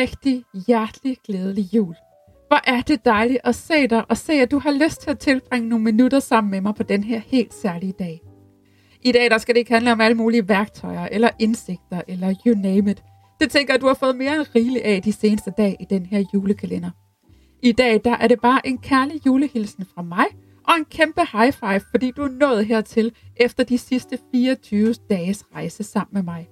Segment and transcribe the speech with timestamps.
[0.00, 1.96] rigtig hjertelig glædelig jul.
[2.50, 5.18] Hvor er det dejligt at se dig og se, at du har lyst til at
[5.18, 8.20] tilbringe nogle minutter sammen med mig på den her helt særlige dag.
[9.02, 12.54] I dag der skal det ikke handle om alle mulige værktøjer eller indsigter eller you
[12.54, 13.02] name it.
[13.40, 15.84] Det tænker jeg, at du har fået mere end rigeligt af de seneste dage i
[15.90, 16.90] den her julekalender.
[17.62, 20.26] I dag der er det bare en kærlig julehilsen fra mig
[20.68, 25.44] og en kæmpe high five, fordi du er nået hertil efter de sidste 24 dages
[25.54, 26.48] rejse sammen med mig.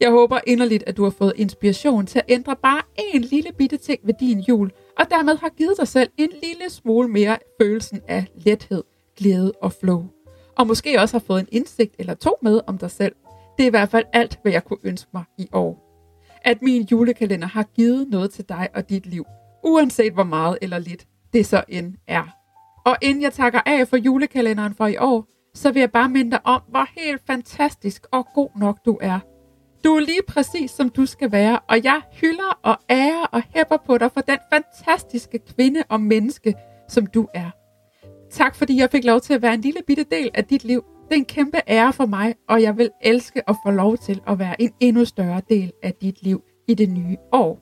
[0.00, 3.76] Jeg håber inderligt, at du har fået inspiration til at ændre bare en lille bitte
[3.76, 8.00] ting ved din jul, og dermed har givet dig selv en lille smule mere følelsen
[8.08, 8.82] af lethed,
[9.16, 10.04] glæde og flow.
[10.56, 13.14] Og måske også har fået en indsigt eller to med om dig selv.
[13.56, 15.82] Det er i hvert fald alt, hvad jeg kunne ønske mig i år.
[16.44, 19.24] At min julekalender har givet noget til dig og dit liv,
[19.64, 22.24] uanset hvor meget eller lidt det så end er.
[22.84, 26.30] Og inden jeg takker af for julekalenderen for i år, så vil jeg bare minde
[26.30, 29.18] dig om, hvor helt fantastisk og god nok du er–
[29.86, 33.76] du er lige præcis som du skal være, og jeg hylder og ærer og hæpper
[33.86, 36.54] på dig for den fantastiske kvinde og menneske,
[36.88, 37.50] som du er.
[38.30, 40.84] Tak fordi jeg fik lov til at være en lille bitte del af dit liv.
[41.08, 44.20] Det er en kæmpe ære for mig, og jeg vil elske at få lov til
[44.26, 47.60] at være en endnu større del af dit liv i det nye år.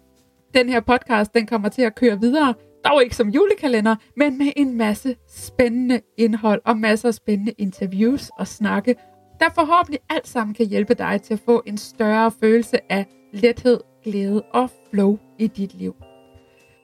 [0.54, 4.52] Den her podcast, den kommer til at køre videre, dog ikke som julekalender, men med
[4.56, 8.94] en masse spændende indhold og masser af spændende interviews og snakke
[9.40, 13.80] der forhåbentlig alt sammen kan hjælpe dig til at få en større følelse af lethed,
[14.04, 15.94] glæde og flow i dit liv.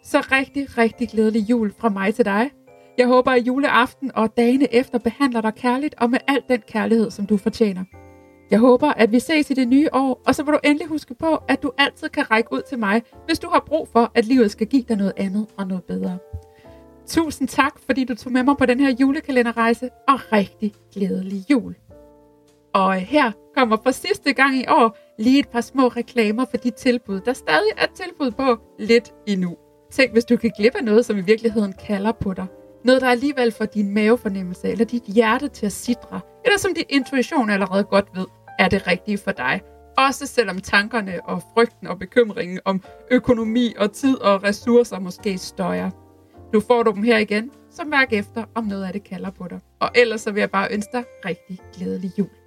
[0.03, 2.51] Så rigtig, rigtig glædelig jul fra mig til dig.
[2.99, 7.11] Jeg håber, at juleaften og dagene efter behandler dig kærligt og med al den kærlighed,
[7.11, 7.85] som du fortjener.
[8.51, 11.15] Jeg håber, at vi ses i det nye år, og så vil du endelig huske
[11.15, 14.25] på, at du altid kan række ud til mig, hvis du har brug for, at
[14.25, 16.19] livet skal give dig noget andet og noget bedre.
[17.07, 21.75] Tusind tak, fordi du tog med mig på den her julekalenderrejse, og rigtig glædelig jul.
[22.75, 26.71] Og her kommer for sidste gang i år lige et par små reklamer for de
[26.71, 29.57] tilbud, der stadig er tilbud på lidt endnu.
[29.93, 32.47] Tænk, hvis du kan glippe noget, som i virkeligheden kalder på dig.
[32.85, 36.85] Noget, der alligevel får din mavefornemmelse eller dit hjerte til at sidre, eller som din
[36.89, 38.27] intuition allerede godt ved,
[38.59, 39.61] er det rigtige for dig.
[39.99, 45.91] Også selvom tankerne og frygten og bekymringen om økonomi og tid og ressourcer måske støjer.
[46.53, 49.49] Nu får du dem her igen, så mærk efter, om noget af det kalder på
[49.49, 49.61] dig.
[49.81, 52.40] Og ellers så vil jeg bare ønske dig rigtig glædelig jul.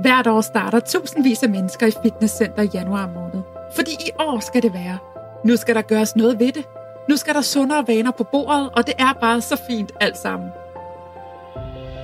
[0.00, 3.42] Hvert år starter tusindvis af mennesker i fitnesscenter i januar måned.
[3.74, 4.98] Fordi i år skal det være.
[5.44, 6.64] Nu skal der gøres noget ved det.
[7.08, 10.48] Nu skal der sundere vaner på bordet, og det er bare så fint alt sammen.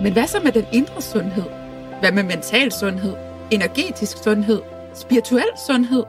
[0.02, 1.44] Men hvad så med den indre sundhed?
[2.00, 3.14] Hvad med mental sundhed?
[3.50, 4.62] Energetisk sundhed?
[4.94, 6.04] Spirituel sundhed?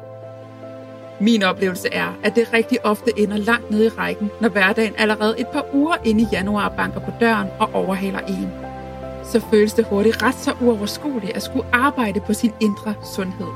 [1.20, 5.40] Min oplevelse er, at det rigtig ofte ender langt nede i rækken, når hverdagen allerede
[5.40, 8.65] et par uger inde i januar banker på døren og overhaler en
[9.32, 13.48] så føles det hurtigt ret så uoverskueligt at skulle arbejde på sin indre sundhed.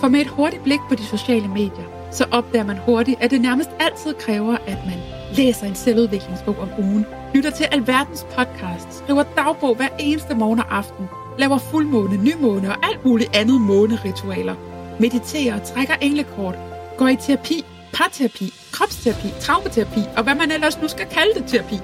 [0.00, 3.40] For med et hurtigt blik på de sociale medier, så opdager man hurtigt, at det
[3.40, 4.98] nærmest altid kræver, at man
[5.36, 10.76] læser en selvudviklingsbog om ugen, lytter til alverdens podcast, skriver dagbog hver eneste morgen og
[10.76, 14.54] aften, laver fuldmåne, nymåne og alt muligt andet måneritualer,
[15.00, 16.54] mediterer, trækker englekort,
[16.98, 21.78] går i terapi, parterapi, kropsterapi, traumaterapi og hvad man ellers nu skal kalde det terapi.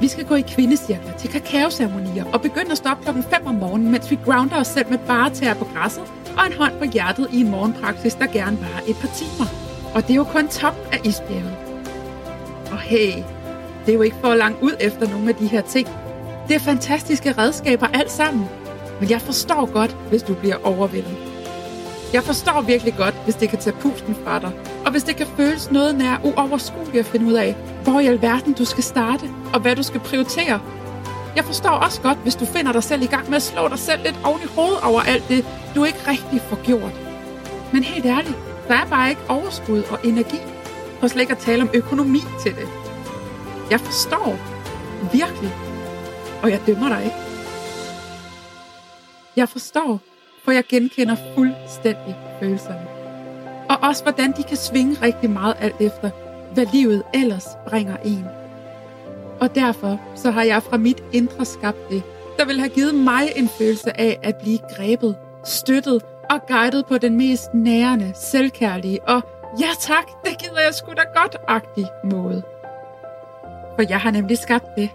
[0.00, 3.90] Vi skal gå i kvindecirkler til kakaoceremonier og begynde at stoppe klokken 5 om morgenen,
[3.90, 6.02] mens vi grounder os selv med bare tæer på græsset
[6.38, 9.46] og en hånd på hjertet i en morgenpraksis, der gerne varer et par timer.
[9.94, 11.56] Og det er jo kun top af isbjerget.
[12.70, 13.12] Og hey,
[13.86, 15.88] det er jo ikke for langt ud efter nogle af de her ting.
[16.48, 18.46] Det er fantastiske redskaber alt sammen.
[19.00, 21.27] Men jeg forstår godt, hvis du bliver overvældet.
[22.12, 24.52] Jeg forstår virkelig godt, hvis det kan tage pusten fra dig,
[24.84, 28.52] og hvis det kan føles noget nær uoverskueligt at finde ud af, hvor i alverden
[28.52, 30.60] du skal starte, og hvad du skal prioritere.
[31.36, 33.78] Jeg forstår også godt, hvis du finder dig selv i gang med at slå dig
[33.78, 36.92] selv lidt oven i hovedet over alt det, du ikke rigtig får gjort.
[37.72, 38.36] Men helt ærligt,
[38.68, 40.40] der er bare ikke overskud og energi,
[41.00, 42.68] for slet ikke at tale om økonomi til det.
[43.70, 44.38] Jeg forstår
[45.12, 45.54] virkelig,
[46.42, 47.16] og jeg dømmer dig ikke.
[49.36, 50.00] Jeg forstår,
[50.48, 52.86] for jeg genkender fuldstændig følelserne.
[53.68, 56.10] Og også hvordan de kan svinge rigtig meget alt efter,
[56.54, 58.26] hvad livet ellers bringer en.
[59.40, 62.02] Og derfor så har jeg fra mit indre skabt det,
[62.38, 66.98] der vil have givet mig en følelse af at blive grebet, støttet og guidet på
[66.98, 69.22] den mest nærende, selvkærlige og
[69.60, 72.42] ja tak, det gider jeg sgu da godt-agtig måde.
[73.76, 74.90] For jeg har nemlig skabt det,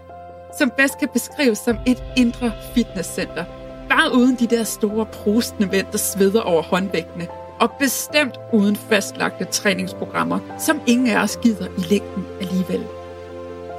[0.58, 3.63] som bedst kan beskrives som et indre fitnesscenter.
[3.94, 7.26] Bare uden de der store prostende vand, der sveder over håndvægtene,
[7.60, 12.84] og bestemt uden fastlagte træningsprogrammer, som ingen af os gider i længden alligevel.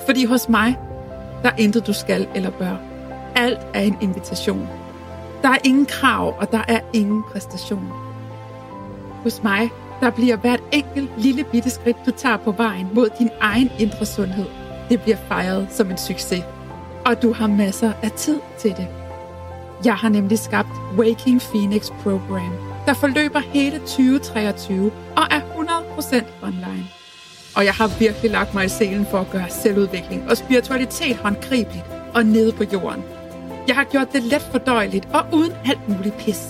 [0.05, 0.75] Fordi hos mig,
[1.43, 2.75] der er intet du skal eller bør.
[3.35, 4.67] Alt er en invitation.
[5.41, 7.91] Der er ingen krav, og der er ingen præstation.
[9.23, 9.69] Hos mig,
[10.01, 14.05] der bliver hvert enkelt lille bitte skridt, du tager på vejen mod din egen indre
[14.05, 14.45] sundhed,
[14.89, 16.43] det bliver fejret som en succes.
[17.05, 19.04] Og du har masser af tid til det.
[19.83, 22.53] Jeg har nemlig skabt Waking Phoenix Program,
[22.85, 26.87] der forløber hele 2023 og er 100% online.
[27.55, 31.85] Og jeg har virkelig lagt mig i selen for at gøre selvudvikling og spiritualitet håndgribeligt
[32.13, 33.03] og nede på jorden.
[33.67, 36.41] Jeg har gjort det let fordøjeligt og uden alt muligt pis.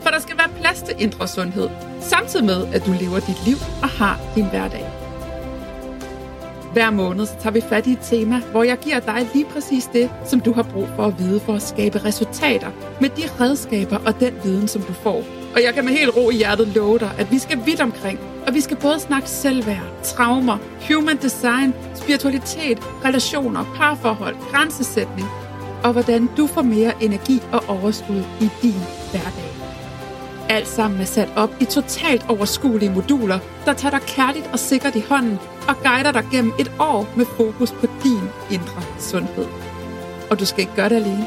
[0.00, 1.68] For der skal være plads til indre sundhed,
[2.00, 5.05] samtidig med, at du lever dit liv og har din hverdag.
[6.76, 9.84] Hver måned så tager vi fat i et tema, hvor jeg giver dig lige præcis
[9.84, 12.70] det, som du har brug for at vide for at skabe resultater
[13.00, 15.24] med de redskaber og den viden, som du får.
[15.54, 18.18] Og jeg kan med helt ro i hjertet love dig, at vi skal vidt omkring,
[18.46, 20.58] og vi skal både snakke selvværd, traumer,
[20.88, 25.28] human design, spiritualitet, relationer, parforhold, grænsesætning,
[25.84, 28.80] og hvordan du får mere energi og overskud i din
[29.10, 29.45] hverdag.
[30.56, 34.96] Alt sammen er sat op i totalt overskuelige moduler, der tager dig kærligt og sikkert
[34.96, 35.38] i hånden
[35.68, 39.46] og guider dig gennem et år med fokus på din indre sundhed.
[40.30, 41.26] Og du skal ikke gøre det alene.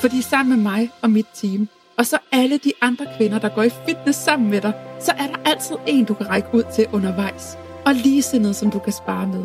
[0.00, 3.62] Fordi sammen med mig og mit team, og så alle de andre kvinder, der går
[3.62, 6.86] i fitness sammen med dig, så er der altid en, du kan række ud til
[6.92, 7.58] undervejs.
[7.86, 9.44] Og ligesindede, som du kan spare med.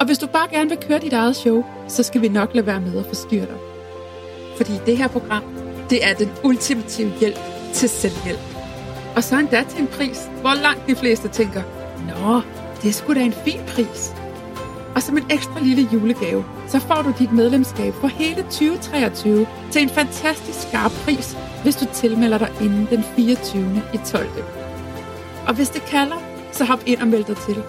[0.00, 2.66] Og hvis du bare gerne vil køre dit eget show, så skal vi nok lade
[2.66, 3.58] være med at forstyrre dig.
[4.56, 5.42] Fordi det her program,
[5.90, 8.40] det er den ultimative hjælp til selvhjælp.
[9.16, 11.62] Og så endda til en pris, hvor langt de fleste tænker,
[12.06, 12.40] Nå,
[12.82, 14.12] det er sgu da en fin pris.
[14.94, 19.82] Og som en ekstra lille julegave, så får du dit medlemskab for hele 2023 til
[19.82, 23.82] en fantastisk skarp pris, hvis du tilmelder dig inden den 24.
[23.94, 24.28] i 12.
[25.46, 26.16] Og hvis det kalder,
[26.52, 27.62] så hop ind og meld dig til.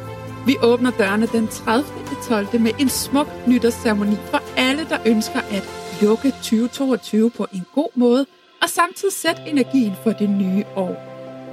[0.45, 1.85] Vi åbner dørene den 30.
[2.11, 2.61] i 12.
[2.61, 5.69] med en smuk nytårsceremoni for alle, der ønsker at
[6.01, 8.25] lukke 2022 på en god måde–
[8.61, 11.07] og samtidig sæt energien for det nye år.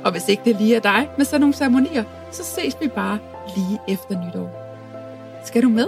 [0.04, 3.18] Og hvis ikke det lige er dig med sådan nogle ceremonier, så ses vi bare
[3.56, 4.50] lige efter nytår.
[5.46, 5.86] Skal du med?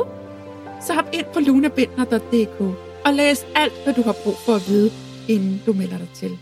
[0.86, 2.60] Så hop ind på lunabindner.dk
[3.04, 4.90] og læs alt, hvad du har brug for at vide,
[5.28, 6.38] inden du melder dig til.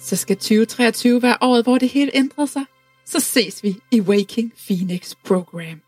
[0.00, 2.62] Så skal 2023 være året, hvor det hele ændrer sig.
[3.06, 5.80] Så ses vi i Waking Phoenix Program.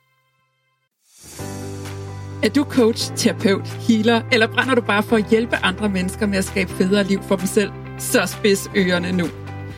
[2.43, 6.39] Er du coach, terapeut, healer, eller brænder du bare for at hjælpe andre mennesker med
[6.39, 7.71] at skabe federe liv for dem selv?
[7.99, 9.29] Så spids ørerne nu.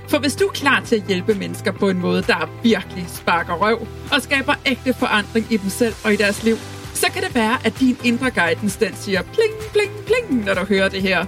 [0.09, 3.55] For hvis du er klar til at hjælpe mennesker på en måde, der virkelig sparker
[3.55, 6.57] røv og skaber ægte forandring i dem selv og i deres liv,
[6.95, 10.65] så kan det være, at din indre guidance den siger pling, pling, pling, når du
[10.65, 11.27] hører det her.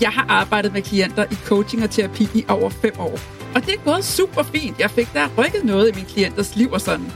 [0.00, 3.18] Jeg har arbejdet med klienter i coaching og terapi i over fem år.
[3.54, 4.78] Og det er gået super fint.
[4.78, 7.12] Jeg fik der rykket noget i min klienters liv og sådan.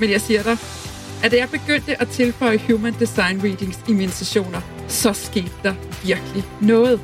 [0.00, 0.56] Men jeg siger dig,
[1.22, 5.74] at da jeg begyndte at tilføje Human Design Readings i mine sessioner, så skete der
[6.04, 7.00] virkelig noget.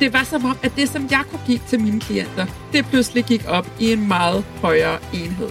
[0.00, 3.24] Det var som om, at det, som jeg kunne give til mine klienter, det pludselig
[3.24, 5.48] gik op i en meget højere enhed.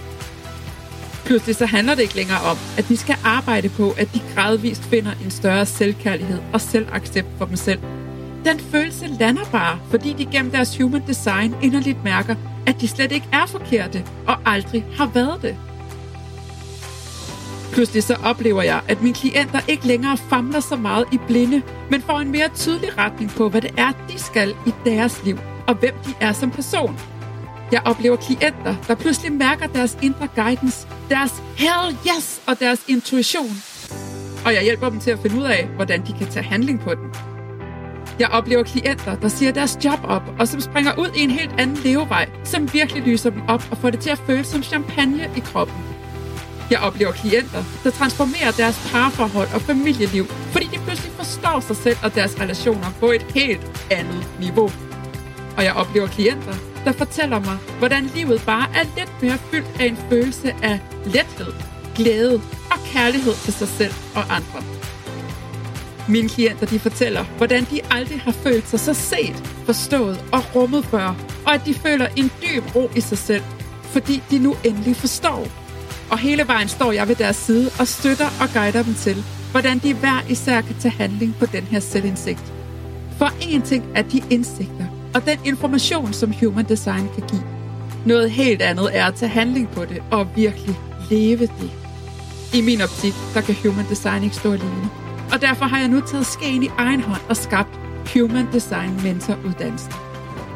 [1.24, 4.84] Pludselig så handler det ikke længere om, at vi skal arbejde på, at de gradvist
[4.84, 7.80] finder en større selvkærlighed og selvaccept for dem selv.
[8.44, 12.34] Den følelse lander bare, fordi de gennem deres human design inderligt mærker,
[12.66, 15.56] at de slet ikke er forkerte og aldrig har været det.
[17.78, 22.02] Pludselig så oplever jeg, at mine klienter ikke længere famler så meget i blinde, men
[22.02, 25.74] får en mere tydelig retning på, hvad det er, de skal i deres liv, og
[25.74, 26.98] hvem de er som person.
[27.72, 33.50] Jeg oplever klienter, der pludselig mærker deres indre guidance, deres hell yes og deres intuition.
[34.44, 36.94] Og jeg hjælper dem til at finde ud af, hvordan de kan tage handling på
[36.94, 37.10] den.
[38.18, 41.54] Jeg oplever klienter, der siger deres job op, og som springer ud i en helt
[41.58, 45.30] anden levevej, som virkelig lyser dem op og får det til at føles som champagne
[45.36, 45.88] i kroppen.
[46.70, 51.96] Jeg oplever klienter, der transformerer deres parforhold og familieliv, fordi de pludselig forstår sig selv
[52.02, 54.70] og deres relationer på et helt andet niveau.
[55.56, 59.86] Og jeg oplever klienter, der fortæller mig, hvordan livet bare er lidt mere fyldt af
[59.86, 61.52] en følelse af lethed,
[61.96, 64.62] glæde og kærlighed til sig selv og andre.
[66.08, 70.84] Mine klienter de fortæller, hvordan de aldrig har følt sig så set, forstået og rummet
[70.84, 71.14] før,
[71.46, 73.42] og at de føler en dyb ro i sig selv,
[73.82, 75.46] fordi de nu endelig forstår,
[76.10, 79.78] og hele vejen står jeg ved deres side og støtter og guider dem til, hvordan
[79.78, 82.52] de hver især kan tage handling på den her selvindsigt.
[83.18, 87.42] For en ting er de indsigter og den information, som Human Design kan give.
[88.06, 90.78] Noget helt andet er at tage handling på det og virkelig
[91.10, 91.70] leve det.
[92.54, 94.90] I min optik, der kan Human Design ikke stå alene.
[95.32, 97.78] Og derfor har jeg nu taget skeen i egen hånd og skabt
[98.14, 99.92] Human Design Mentor uddannelsen.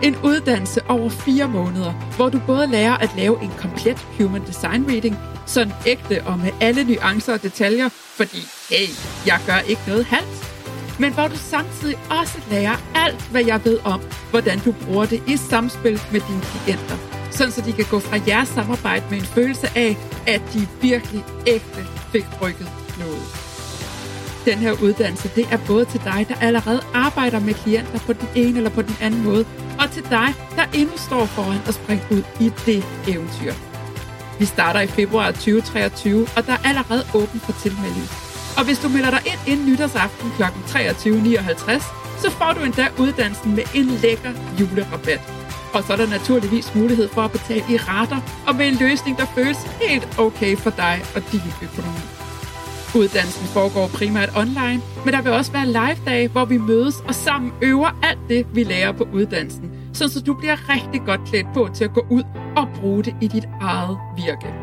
[0.03, 4.85] En uddannelse over fire måneder, hvor du både lærer at lave en komplet Human Design
[4.89, 5.17] Reading,
[5.47, 8.89] sådan ægte og med alle nuancer og detaljer, fordi hey,
[9.27, 10.53] jeg gør ikke noget halvt.
[10.99, 15.23] Men hvor du samtidig også lærer alt, hvad jeg ved om, hvordan du bruger det
[15.29, 16.97] i samspil med dine klienter.
[17.31, 19.97] Sådan så de kan gå fra jeres samarbejde med en følelse af,
[20.27, 23.23] at de virkelig ægte fik rykket noget.
[24.45, 28.29] Den her uddannelse, det er både til dig, der allerede arbejder med klienter på den
[28.35, 29.45] ene eller på den anden måde,
[29.81, 33.72] og til dig, der endnu står foran at springe ud i det eventyr.
[34.43, 38.09] Vi starter i februar 2023, og der er allerede åben for tilmelding.
[38.59, 40.43] Og hvis du melder dig ind inden nytårsaften kl.
[40.43, 45.21] 23.59, så får du endda uddannelsen med en lækker julerabat.
[45.75, 49.19] Og så er der naturligvis mulighed for at betale i rater og med en løsning,
[49.19, 52.22] der føles helt okay for dig og din økonomi.
[52.95, 57.53] Uddannelsen foregår primært online, men der vil også være live-dage, hvor vi mødes og sammen
[57.63, 61.85] øver alt det, vi lærer på uddannelsen, så du bliver rigtig godt klædt på til
[61.85, 62.23] at gå ud
[62.57, 64.55] og bruge det i dit eget virke.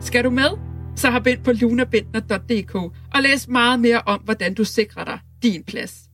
[0.00, 0.50] Skal du med?
[0.96, 2.74] Så har bind på lunabindner.dk
[3.14, 6.07] og læs meget mere om, hvordan du sikrer dig din plads.